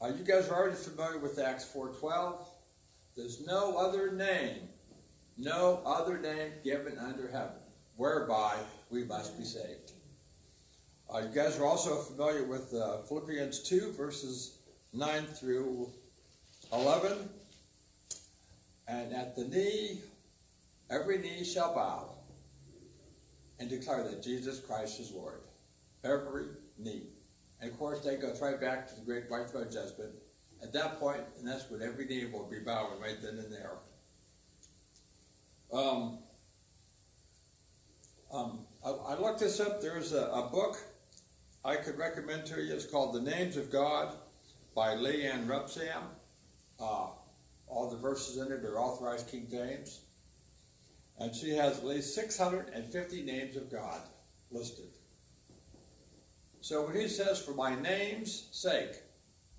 [0.02, 2.46] Uh, you guys are already familiar with Acts 4.12.
[3.18, 4.70] There's no other name,
[5.40, 7.58] no other name given under heaven,
[7.96, 8.56] whereby
[8.92, 9.94] we must be saved.
[11.12, 14.60] Uh, you guys are also familiar with uh, Philippians 2, verses
[14.94, 15.90] 9 through
[16.72, 17.18] 11.
[18.88, 20.02] And at the knee,
[20.92, 22.10] every knee shall bow
[23.60, 25.42] and declare that Jesus Christ is Lord.
[26.04, 27.08] Every knee.
[27.62, 30.12] And of course, that goes right back to the great white throne judgment.
[30.62, 33.74] At that point, and that's what every knee will be bowing right then and there.
[35.72, 36.20] Um,
[38.34, 39.82] um, I, I looked this up.
[39.82, 40.78] There's a, a book
[41.64, 42.74] I could recommend to you.
[42.74, 44.16] It's called The Names of God
[44.76, 46.04] by Leanne Rupsam.
[46.80, 47.08] Uh,
[47.68, 50.02] all the verses in it are authorized King James.
[51.20, 54.02] And she has at least 650 names of God
[54.52, 54.90] listed.
[56.62, 59.02] So when he says, for my name's sake,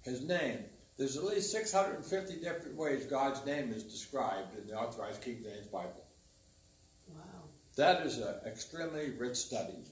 [0.02, 0.60] his name,
[0.98, 5.68] there's at least 650 different ways God's name is described in the authorized King James
[5.68, 6.04] Bible.
[7.08, 7.22] Wow.
[7.76, 9.84] That is an extremely rich study.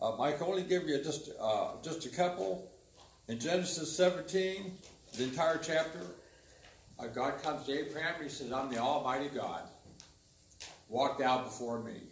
[0.00, 2.70] Um, I can only give you just uh, just a couple.
[3.26, 4.72] In Genesis 17,
[5.16, 6.00] the entire chapter,
[6.98, 9.62] uh, God comes to Abraham and he says, I'm the Almighty God.
[10.88, 12.02] Walk out before me.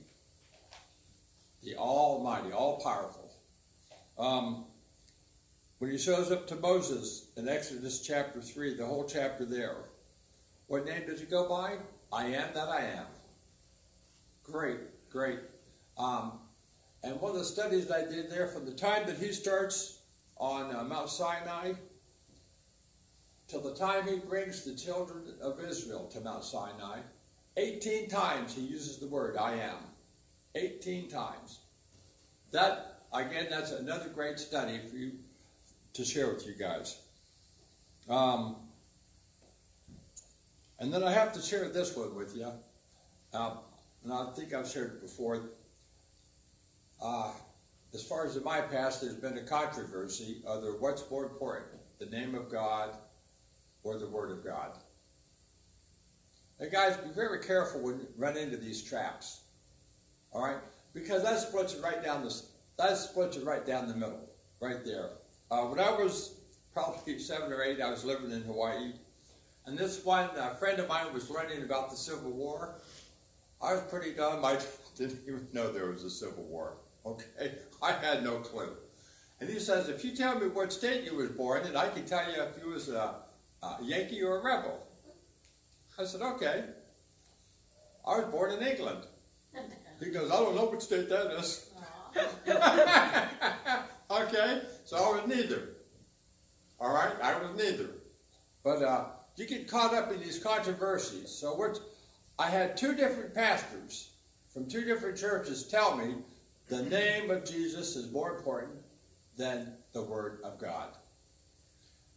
[1.62, 3.32] The Almighty, all powerful.
[4.18, 4.64] Um,
[5.78, 9.76] when he shows up to Moses in Exodus chapter 3, the whole chapter there,
[10.66, 11.76] what name does he go by?
[12.12, 13.06] I am that I am.
[14.42, 15.38] Great, great.
[15.96, 16.40] Um,
[17.04, 20.00] and one of the studies I did there, from the time that he starts
[20.36, 21.74] on uh, Mount Sinai
[23.46, 27.00] till the time he brings the children of Israel to Mount Sinai,
[27.56, 29.78] 18 times he uses the word I am.
[30.54, 31.60] 18 times.
[32.50, 35.12] That, again, that's another great study for you
[35.98, 36.96] to share with you guys.
[38.08, 38.54] Um,
[40.78, 42.52] and then I have to share this one with you.
[43.34, 43.56] Uh,
[44.04, 45.50] and I think I've shared it before.
[47.02, 47.32] Uh,
[47.92, 51.66] as far as in my past, there's been a controversy whether what's more important,
[51.98, 52.90] the name of God
[53.82, 54.78] or the Word of God.
[56.60, 59.40] Now, guys, be very careful when you run into these traps.
[60.32, 60.58] All right,
[60.94, 62.42] because that splits it right down the
[62.76, 64.28] that splits it right down the middle,
[64.60, 65.10] right there.
[65.50, 66.40] Uh, when I was
[66.74, 68.92] probably seven or eight, I was living in Hawaii,
[69.66, 72.74] and this one uh, friend of mine was learning about the Civil War.
[73.62, 74.44] I was pretty dumb.
[74.44, 74.58] I
[74.96, 76.76] didn't even know there was a Civil War.
[77.06, 78.70] Okay, I had no clue.
[79.40, 82.04] And he says, if you tell me what state you was born in, I can
[82.04, 83.14] tell you if you was a,
[83.62, 84.84] a Yankee or a rebel.
[85.96, 86.64] I said, okay.
[88.06, 89.06] I was born in England.
[90.00, 91.70] He goes, I don't know what state that is.
[94.10, 95.70] Okay, so I was neither.
[96.80, 97.90] All right, I was neither.
[98.62, 99.04] But uh,
[99.36, 101.30] you get caught up in these controversies.
[101.30, 101.74] So
[102.38, 104.10] I had two different pastors
[104.52, 106.16] from two different churches tell me
[106.68, 108.78] the name of Jesus is more important
[109.36, 110.88] than the Word of God.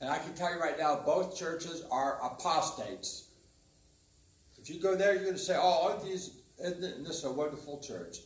[0.02, 3.30] And I can tell you right now, both churches are apostates.
[4.60, 7.80] If you go there, you're going to say, oh, aren't these, isn't this a wonderful
[7.80, 8.18] church?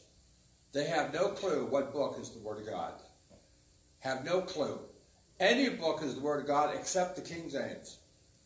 [0.72, 2.94] They have no clue what book is the Word of God.
[4.06, 4.78] Have no clue.
[5.40, 7.98] Any book is the Word of God except the King James.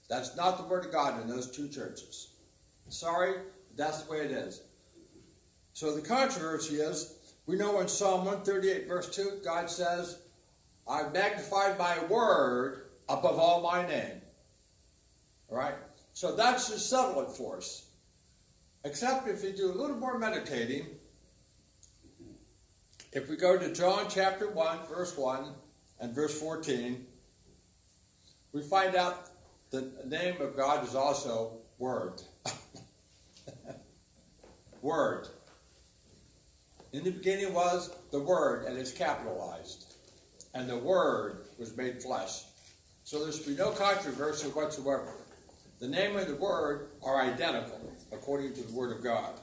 [0.09, 2.29] That's not the Word of God in those two churches.
[2.87, 3.41] Sorry,
[3.75, 4.61] that's the way it is.
[5.73, 10.19] So the controversy is, we know in Psalm 138, verse 2, God says,
[10.87, 14.21] I've magnified my word above all my name.
[15.49, 15.75] All right?
[16.13, 17.89] So that's just settle it for us.
[18.85, 20.87] Except if you do a little more meditating,
[23.11, 25.53] if we go to John chapter 1, verse 1
[25.99, 27.05] and verse 14,
[28.51, 29.29] we find out
[29.71, 32.21] the name of God is also Word.
[34.81, 35.27] Word.
[36.93, 39.93] In the beginning was the Word, and it's capitalized.
[40.53, 42.43] And the Word was made flesh.
[43.03, 45.13] So there should be no controversy whatsoever.
[45.79, 49.39] The name and the Word are identical, according to the Word of God.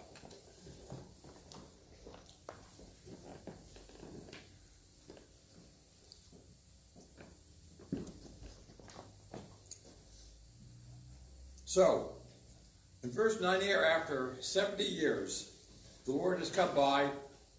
[11.77, 12.13] So,
[13.03, 15.53] in verse 9 here, after 70 years,
[16.07, 17.11] the Lord has come by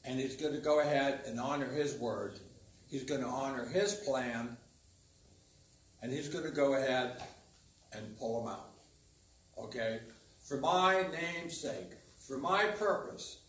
[0.05, 2.39] and he's going to go ahead and honor his word.
[2.89, 4.57] He's going to honor his plan
[6.01, 7.21] and he's going to go ahead
[7.93, 8.71] and pull them out.
[9.65, 9.99] Okay?
[10.39, 13.41] For my name's sake, for my purpose,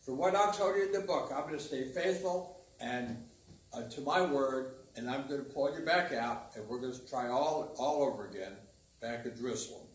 [0.00, 3.24] for what I've told you in the book, I'm going to stay faithful and
[3.72, 6.94] uh, to my word, and I'm going to pull you back out, and we're going
[6.94, 8.56] to try all all over again
[9.00, 9.87] back at Jerusalem.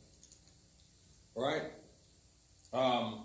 [1.35, 1.63] Right?
[2.73, 3.23] Um,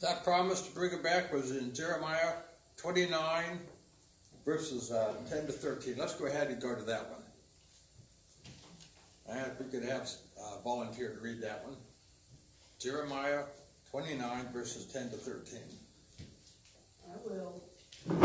[0.00, 2.32] that promise to bring it back was in Jeremiah
[2.76, 3.60] 29,
[4.44, 5.94] verses uh, 10 to 13.
[5.98, 7.20] Let's go ahead and go to that one.
[9.28, 11.76] And we could have uh, volunteer to read that one.
[12.78, 13.44] Jeremiah
[13.90, 15.58] 29, verses 10 to 13.
[17.06, 17.62] I will.
[18.10, 18.16] All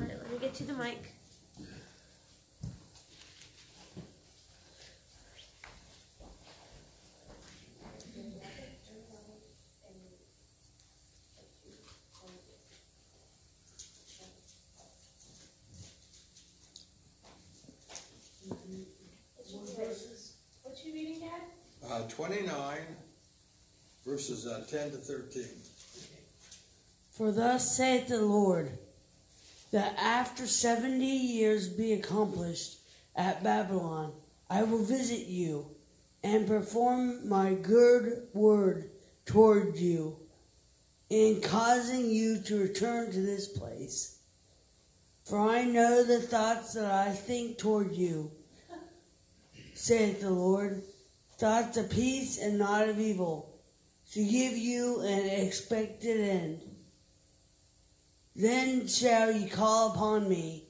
[0.00, 1.15] right, let me get you the mic.
[21.96, 22.78] Uh, 29,
[24.04, 25.44] verses uh, 10 to 13.
[27.10, 28.70] For thus saith the Lord,
[29.72, 32.80] that after seventy years be accomplished
[33.14, 34.12] at Babylon,
[34.50, 35.70] I will visit you
[36.22, 38.90] and perform my good word
[39.24, 40.18] toward you
[41.08, 44.18] in causing you to return to this place.
[45.24, 48.32] For I know the thoughts that I think toward you,
[49.72, 50.82] saith the Lord,
[51.38, 53.60] thoughts of peace and not of evil,
[54.12, 56.60] to give you an expected end.
[58.34, 60.68] Then shall ye call upon me,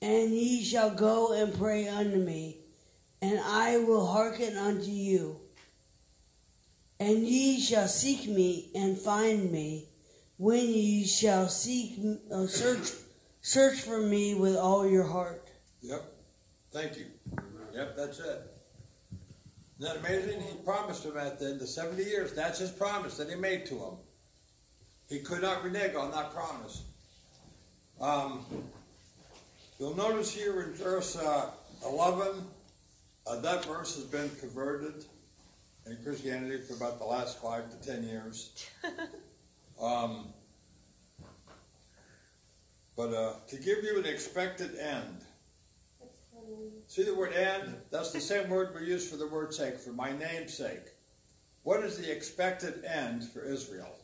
[0.00, 2.58] and ye shall go and pray unto me,
[3.20, 5.40] and I will hearken unto you.
[7.00, 9.88] And ye shall seek me and find me,
[10.36, 11.98] when ye shall seek,
[12.32, 12.92] uh, search,
[13.40, 15.50] search for me with all your heart.
[15.82, 16.02] Yep.
[16.72, 17.06] Thank you.
[17.72, 18.53] Yep, that's it.
[19.80, 20.40] Isn't that amazing?
[20.40, 22.32] He promised him at the end of 70 years.
[22.32, 23.94] That's his promise that he made to him.
[25.08, 26.84] He could not renege on that promise.
[28.00, 28.44] Um,
[29.78, 31.50] you'll notice here in verse uh,
[31.84, 32.44] 11,
[33.26, 35.04] uh, that verse has been converted
[35.86, 38.66] in Christianity for about the last five to ten years.
[39.82, 40.28] um,
[42.96, 45.23] but uh, to give you an expected end.
[46.86, 47.76] See the word end?
[47.90, 50.92] That's the same word we use for the word sake, for my name's sake.
[51.62, 53.96] What is the expected end for Israel?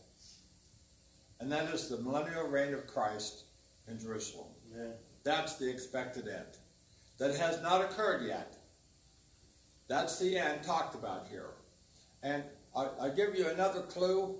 [1.40, 3.44] And that is the millennial reign of Christ
[3.88, 4.48] in Jerusalem.
[4.72, 4.92] Amen.
[5.24, 6.58] That's the expected end.
[7.18, 8.56] That has not occurred yet.
[9.88, 11.50] That's the end talked about here.
[12.22, 12.44] And
[12.76, 14.36] I, I give you another clue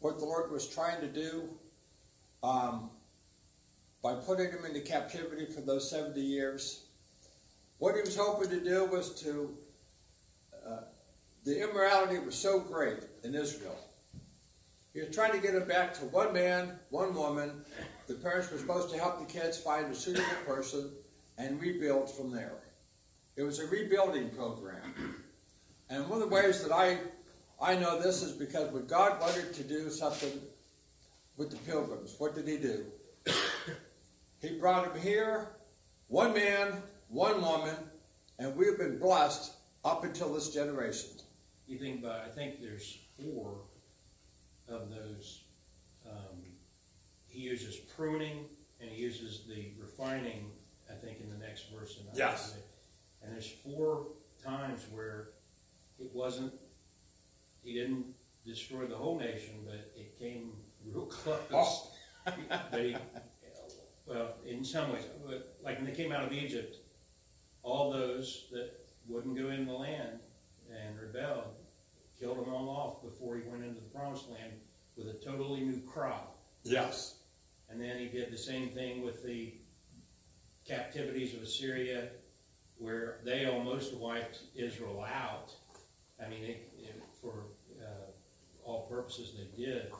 [0.00, 1.48] what the Lord was trying to do
[2.42, 2.90] um,
[4.02, 6.81] by putting him into captivity for those 70 years.
[7.82, 9.56] What he was hoping to do was to,
[10.64, 10.82] uh,
[11.42, 13.76] the immorality was so great in Israel.
[14.94, 17.64] He was trying to get them back to one man, one woman.
[18.06, 20.92] The parents were supposed to help the kids find a suitable person
[21.38, 22.54] and rebuild from there.
[23.34, 25.16] It was a rebuilding program.
[25.90, 26.98] And one of the ways that I,
[27.60, 30.40] I know this is because when God wanted to do something
[31.36, 32.86] with the pilgrims, what did he do?
[34.40, 35.48] he brought them here,
[36.06, 36.80] one man,
[37.12, 37.76] one woman,
[38.38, 39.52] and we've been blessed
[39.84, 41.10] up until this generation.
[41.66, 43.60] You think about, I think there's four
[44.68, 45.44] of those.
[46.06, 46.42] Um,
[47.26, 48.46] he uses pruning
[48.80, 50.50] and he uses the refining,
[50.90, 51.98] I think, in the next verse.
[51.98, 52.56] And Yes.
[53.22, 54.06] And there's four
[54.42, 55.28] times where
[56.00, 56.52] it wasn't,
[57.62, 58.06] he didn't
[58.44, 60.52] destroy the whole nation, but it came
[60.84, 61.38] real close.
[61.52, 61.88] Oh.
[62.70, 62.96] But he,
[64.06, 65.04] well, in some ways,
[65.62, 66.76] like when they came out of Egypt,
[67.62, 68.70] all those that
[69.08, 70.18] wouldn't go in the land
[70.70, 71.54] and rebelled,
[72.18, 74.52] killed them all off before he went into the promised land
[74.96, 76.38] with a totally new crop.
[76.64, 77.16] Yes.
[77.68, 79.54] And then he did the same thing with the
[80.66, 82.08] captivities of Assyria,
[82.76, 85.52] where they almost wiped Israel out.
[86.24, 87.46] I mean, it, it, for
[87.80, 88.10] uh,
[88.64, 89.90] all purposes they did.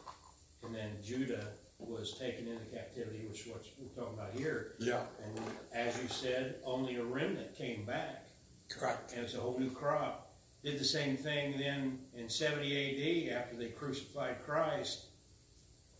[0.62, 1.48] And then Judah
[1.88, 4.74] was taken into captivity, which is what we're talking about here.
[4.78, 5.02] Yeah.
[5.24, 5.40] And
[5.72, 8.28] as you said, only a remnant came back,
[8.70, 9.12] Correct.
[9.12, 10.30] and it's a whole new crop.
[10.64, 15.06] Did the same thing then in 70 AD after they crucified Christ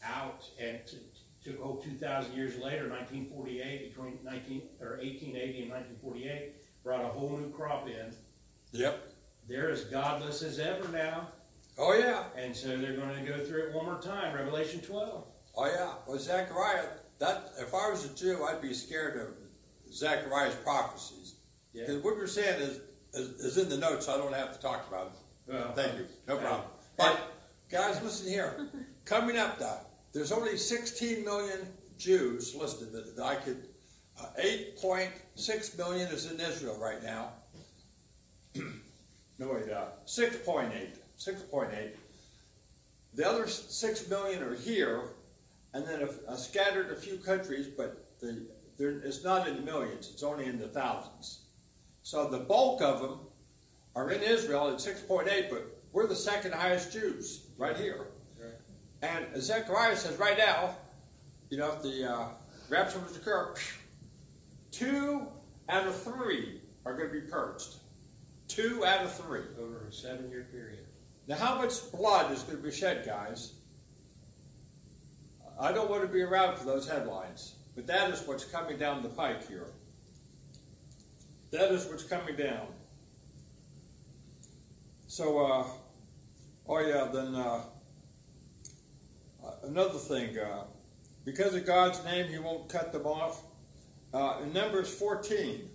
[0.05, 0.79] out and
[1.45, 6.53] took a whole 2,000 years later, 1948, between 19 or 1880 and 1948,
[6.85, 8.15] brought a whole new crop in.
[8.73, 9.09] Yep.
[9.49, 11.29] They're as godless as ever now,
[11.79, 12.25] Oh yeah.
[12.37, 14.35] and so they're going to go through it one more time.
[14.35, 15.25] Revelation 12.
[15.55, 15.93] Oh yeah.
[16.07, 16.85] Well, Zechariah.
[17.19, 19.29] That if I was a Jew, I'd be scared of
[19.93, 21.37] Zechariah's prophecies.
[21.73, 21.85] Yeah.
[21.87, 22.81] Because what you're saying is,
[23.15, 24.07] is is in the notes.
[24.07, 25.53] So I don't have to talk about it.
[25.53, 26.07] Well, Thank you.
[26.27, 26.69] No problem.
[26.97, 27.21] But
[27.71, 28.69] guys, listen here.
[29.05, 31.59] Coming up, that there's only 16 million
[31.99, 33.69] Jews listed that, that I could.
[34.21, 37.31] Uh, 8.6 million is in Israel right now.
[38.55, 40.71] no wait, uh, 6.8.
[41.19, 41.91] 6.8.
[43.15, 45.03] The other s- 6 million are here,
[45.75, 48.47] and then a, a scattered a few countries, but the,
[48.79, 50.11] there, it's not in the millions.
[50.13, 51.47] It's only in the thousands.
[52.03, 53.21] So the bulk of them
[53.95, 58.07] are in Israel at 6.8, but we're the second highest Jews right here.
[59.03, 60.77] And Zechariah says right now,
[61.51, 62.29] you know, if the uh,
[62.69, 63.55] rapture was to occur,
[64.71, 65.27] two
[65.69, 67.77] out of three are going to be purged.
[68.47, 69.43] Two out of three.
[69.61, 70.87] over a seven-year period.
[71.27, 73.55] Now, how much blood is going to be shed, guys?
[75.63, 79.01] I don't want to be around for those headlines, but that is what's coming down
[79.05, 79.69] the pike here.
[81.53, 82.67] That is what's coming down.
[85.07, 85.65] So, uh,
[86.67, 87.61] oh yeah, then uh,
[89.45, 90.65] uh, another thing, uh,
[91.25, 93.45] because of God's name, He won't cut them off.
[94.13, 95.71] Uh, in Numbers 14,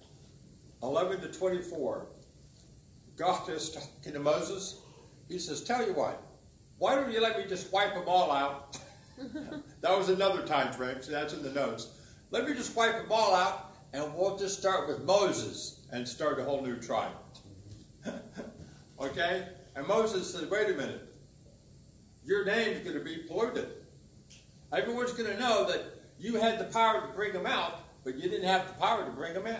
[0.83, 2.07] 11 to 24,
[3.15, 4.81] God is talking to Moses.
[5.29, 6.21] He says, Tell you what,
[6.77, 8.77] why don't you let me just wipe them all out?
[9.81, 11.89] that was another time frame, so that's in the notes.
[12.31, 16.39] Let me just wipe them all out, and we'll just start with Moses and start
[16.39, 17.11] a whole new tribe.
[18.99, 19.47] okay?
[19.75, 21.03] And Moses said, Wait a minute.
[22.25, 23.69] Your name's going to be polluted.
[24.73, 25.85] Everyone's going to know that
[26.19, 29.11] you had the power to bring them out, but you didn't have the power to
[29.11, 29.55] bring them in.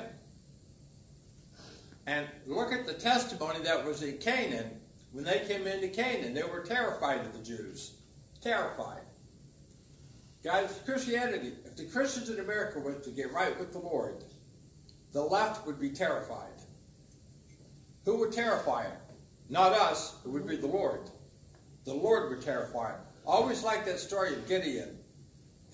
[2.08, 4.82] And look at the testimony that was in Canaan.
[5.12, 7.94] When they came into Canaan, they were terrified of the Jews.
[8.42, 9.02] Terrified.
[10.48, 14.24] Guys, Christianity, if the Christians in America were to get right with the Lord,
[15.12, 16.62] the left would be terrified.
[18.06, 18.96] Who would terrify them?
[19.50, 21.10] Not us, it would be the Lord.
[21.84, 23.02] The Lord would terrify them.
[23.28, 24.98] I always like that story of Gideon.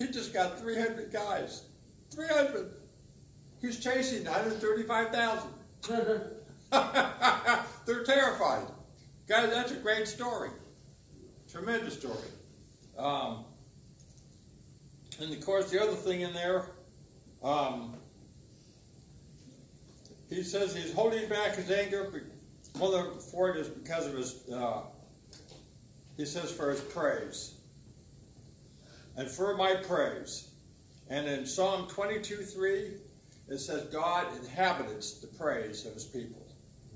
[0.00, 1.68] He just got 300 guys.
[2.10, 2.72] 300.
[3.60, 5.50] He's chasing 135,000.
[7.86, 8.66] They're terrified.
[9.28, 10.50] Guys, that's a great story.
[11.48, 12.28] Tremendous story.
[12.98, 13.44] Um,
[15.20, 16.66] and of course, the other thing in there,
[17.42, 17.94] um,
[20.28, 22.10] he says he's holding back his anger.
[22.10, 22.22] but
[22.80, 24.82] One of the for it is because of his, uh,
[26.16, 27.54] he says, for his praise.
[29.16, 30.48] And for my praise.
[31.08, 32.92] And in Psalm 22 3,
[33.48, 36.46] it says, God inhabits the praise of his people.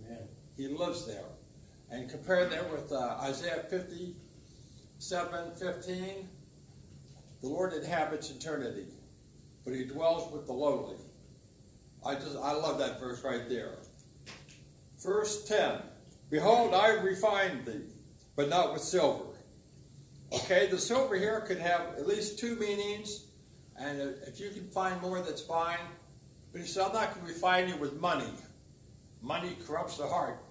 [0.04, 0.26] Amen.
[0.56, 1.24] He lives there.
[1.90, 6.28] And compare that with uh, Isaiah 57 15.
[7.40, 8.86] The Lord inhabits eternity,
[9.64, 10.96] but he dwells with the lowly.
[12.04, 13.78] I just I love that verse right there.
[14.98, 15.80] Verse 10
[16.30, 17.84] Behold, I refined thee,
[18.36, 19.24] but not with silver.
[20.32, 23.26] Okay, the silver here could have at least two meanings,
[23.76, 25.78] and if you can find more, that's fine.
[26.52, 28.30] But he said, I'm not going to refine you with money.
[29.22, 30.42] Money corrupts the heart.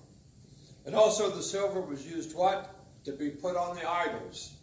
[0.85, 2.73] And also, the silver was used what?
[3.05, 4.56] To be put on the idols.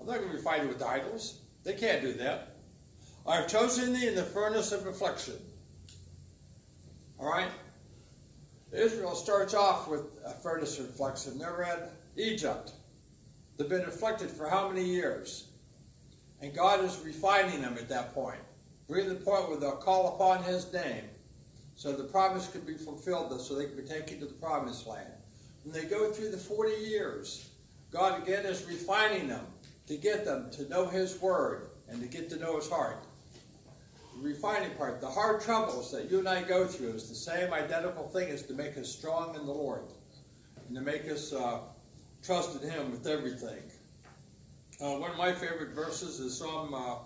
[0.00, 1.40] I'm not going to be fighting with idols.
[1.64, 2.56] They can't do that.
[3.26, 5.34] I have chosen thee in the furnace of affliction.
[7.18, 7.48] All right?
[8.72, 11.38] Israel starts off with a furnace of affliction.
[11.38, 11.62] They're
[12.16, 12.72] in Egypt.
[13.56, 15.48] They've been afflicted for how many years?
[16.40, 18.38] And God is refining them at that point.
[18.88, 21.04] We're at the point where they'll call upon His name
[21.74, 25.10] so the promise could be fulfilled so they could be taken to the promised land.
[25.64, 27.50] When they go through the 40 years,
[27.90, 29.46] God again is refining them
[29.86, 33.04] to get them to know His word and to get to know His heart.
[34.16, 37.52] the refining part, the hard troubles that you and I go through is the same
[37.52, 39.82] identical thing as to make us strong in the Lord
[40.66, 41.60] and to make us uh,
[42.22, 43.62] trust in Him with everything.
[44.80, 46.96] Uh, one of my favorite verses is Psalm uh,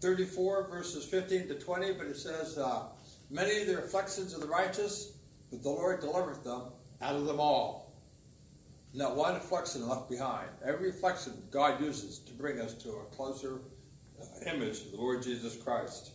[0.00, 2.84] 34, verses 15 to 20, but it says, uh,
[3.30, 5.12] Many of the afflictions of the righteous,
[5.50, 6.62] but the Lord delivereth them
[7.00, 7.79] out of them all.
[8.92, 10.48] Not one affliction left behind.
[10.64, 13.60] Every affliction God uses to bring us to a closer
[14.20, 16.10] uh, image of the Lord Jesus Christ.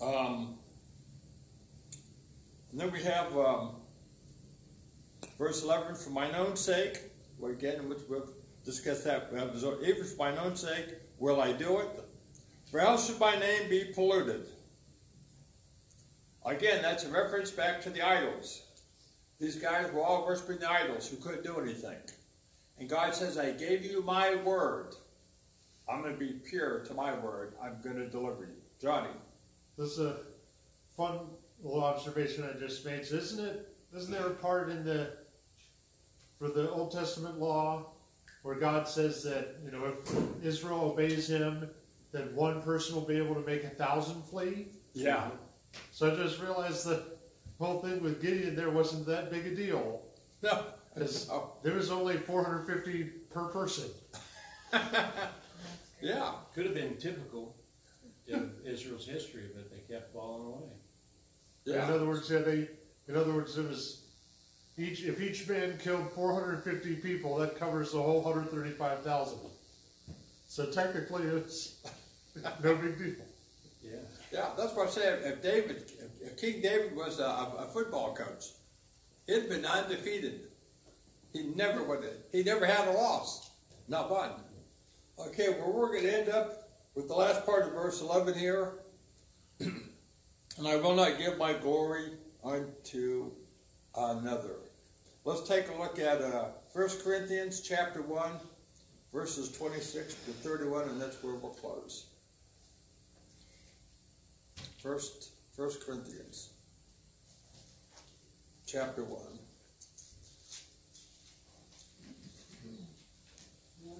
[0.00, 0.56] Um,
[2.70, 3.76] and then we have um,
[5.36, 7.00] verse 11, for mine own sake,
[7.38, 8.28] well, again, which we'll
[8.64, 9.32] discuss that.
[9.32, 11.88] The- Even for mine own sake will I do it,
[12.70, 14.46] for else should my name be polluted.
[16.46, 18.62] Again, that's a reference back to the idols.
[19.40, 21.96] These guys were all worshiping the idols who couldn't do anything.
[22.78, 24.94] And God says, I gave you my word.
[25.88, 27.54] I'm going to be pure to my word.
[27.62, 28.54] I'm going to deliver you.
[28.80, 29.10] Johnny.
[29.76, 30.16] This is a
[30.96, 31.20] fun
[31.62, 33.06] little observation I just made.
[33.06, 33.74] So isn't it?
[33.96, 35.12] Isn't there a part in the
[36.38, 37.86] for the Old Testament law
[38.42, 41.68] where God says that you know if Israel obeys Him,
[42.12, 44.68] then one person will be able to make a thousand flee?
[44.92, 45.30] Yeah.
[45.92, 47.04] So I just realized the
[47.60, 50.02] whole thing with Gideon there wasn't that big a deal.
[50.42, 50.64] No.
[50.96, 53.88] 'Cause Oh, there was only 450 per person.
[56.00, 56.32] yeah.
[56.54, 57.54] Could have been typical
[58.32, 60.70] of Israel's history, but they kept falling away.
[61.64, 61.86] Yeah.
[61.88, 62.68] In other words, yeah, they.
[63.08, 64.04] In other words, it was
[64.76, 65.02] each.
[65.04, 69.38] If each man killed 450 people, that covers the whole 135,000.
[70.46, 71.82] So technically, it's
[72.62, 73.24] no big deal.
[73.82, 73.90] Yeah.
[74.32, 75.22] Yeah, that's what I said.
[75.24, 75.99] If David, if, if
[76.36, 78.46] King David was a, a, football coach,
[79.26, 80.48] he'd been undefeated.
[81.32, 82.04] He never would.
[82.32, 83.50] He never had a loss,
[83.88, 84.32] not one.
[85.18, 88.80] Okay, well, we're going to end up with the last part of verse eleven here.
[89.60, 92.12] and I will not give my glory
[92.44, 93.30] unto
[93.96, 94.56] another.
[95.24, 98.32] Let's take a look at uh, 1 Corinthians chapter 1,
[99.12, 102.06] verses 26 to 31, and that's where we'll close.
[104.82, 106.48] First, First Corinthians,
[108.66, 109.20] chapter one.
[113.84, 113.98] One.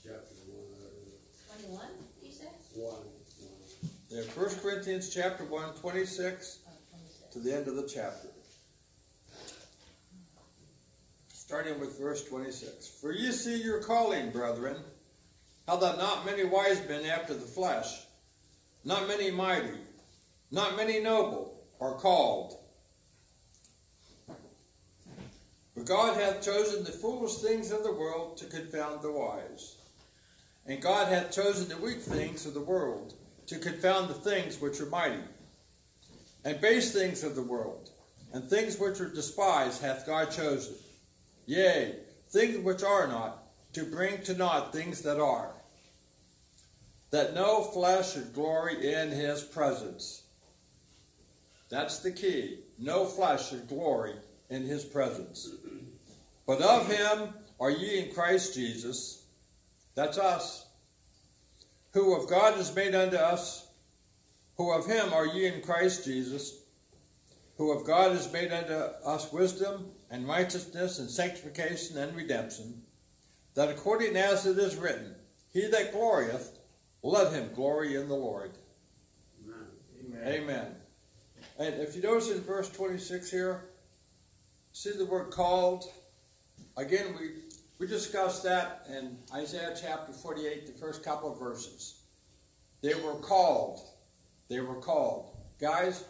[0.00, 1.88] Chapter one, uh, Twenty-one,
[2.22, 2.50] you said?
[2.76, 3.90] one, one.
[4.10, 7.32] Yeah, First Corinthians, chapter one, twenty-six Oh, twenty-six.
[7.32, 8.28] to the end of the chapter.
[11.32, 12.86] Starting with verse twenty-six.
[12.86, 14.76] For ye see your calling, brethren,
[15.66, 18.02] how that not many wise men after the flesh,
[18.84, 19.74] not many mighty,
[20.50, 22.58] not many noble are called.
[25.74, 29.76] But God hath chosen the foolish things of the world to confound the wise.
[30.66, 33.14] And God hath chosen the weak things of the world
[33.46, 35.22] to confound the things which are mighty.
[36.44, 37.90] And base things of the world,
[38.32, 40.74] and things which are despised hath God chosen.
[41.46, 41.96] Yea,
[42.28, 45.52] things which are not, to bring to naught things that are.
[47.10, 50.22] That no flesh should glory in his presence.
[51.68, 52.60] That's the key.
[52.78, 54.14] No flesh should glory
[54.50, 55.50] in his presence.
[56.46, 59.24] But of him are ye in Christ Jesus.
[59.94, 60.66] That's us.
[61.92, 63.68] Who of God is made unto us.
[64.56, 66.62] Who of him are ye in Christ Jesus.
[67.56, 72.82] Who of God is made unto us wisdom and righteousness and sanctification and redemption.
[73.54, 75.16] That according as it is written,
[75.52, 76.56] He that glorieth,
[77.02, 78.52] let him glory in the Lord.
[80.00, 80.26] Amen.
[80.26, 80.77] Amen.
[81.58, 83.64] And if you notice in verse 26 here,
[84.72, 85.84] see the word called.
[86.76, 87.30] Again, we,
[87.78, 92.02] we discussed that in Isaiah chapter 48, the first couple of verses.
[92.80, 93.80] They were called.
[94.48, 95.36] They were called.
[95.60, 96.04] Guys,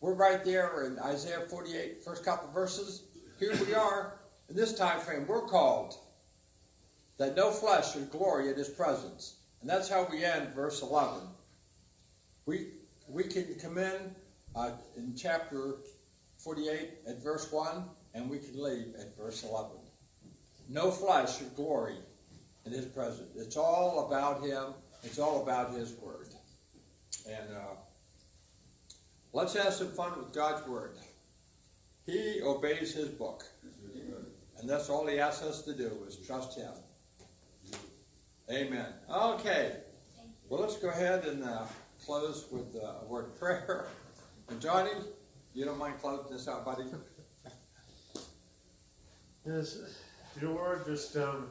[0.00, 3.02] we're right there in Isaiah 48, first couple of verses.
[3.40, 5.26] Here we are in this time frame.
[5.26, 5.96] We're called
[7.18, 9.38] that no flesh should glory in his presence.
[9.60, 11.20] And that's how we end verse 11.
[12.46, 12.68] We,
[13.08, 14.14] we can come in
[14.54, 15.76] uh, in chapter
[16.38, 17.84] 48 at verse 1,
[18.14, 19.70] and we can leave at verse 11.
[20.68, 21.96] No flesh should glory
[22.64, 23.30] in his presence.
[23.36, 26.28] It's all about him, it's all about his word.
[27.28, 27.74] And uh,
[29.32, 30.96] let's have some fun with God's word.
[32.06, 33.44] He obeys his book,
[34.58, 36.72] and that's all he asks us to do is trust him.
[38.50, 38.86] Amen.
[39.10, 39.78] Okay.
[40.48, 41.62] Well, let's go ahead and uh,
[42.04, 43.86] close with uh, a word of prayer.
[44.48, 44.90] And Johnny,
[45.54, 46.84] you don't mind closing this out, buddy?
[49.46, 49.76] Yes,
[50.40, 51.50] dear Lord, just um,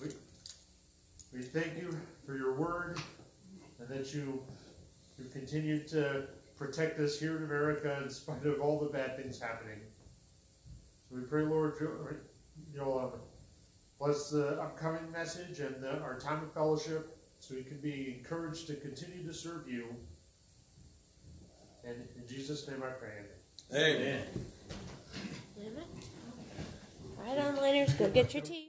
[0.00, 0.08] we
[1.34, 1.94] we thank you
[2.24, 2.98] for your word.
[3.78, 4.42] and that you
[5.18, 6.24] you continue to
[6.56, 9.80] protect us here in America in spite of all the bad things happening.
[11.10, 11.74] So we pray, Lord,
[12.74, 13.20] you'll, um,
[13.98, 18.66] bless the upcoming message and the, our time of fellowship, so we can be encouraged
[18.68, 19.94] to continue to serve you.
[21.84, 23.10] And in Jesus' name, I pray.
[23.72, 24.22] Amen.
[25.56, 27.22] Wait a.
[27.22, 27.92] Right on, Liners.
[27.94, 28.67] Go get your tea.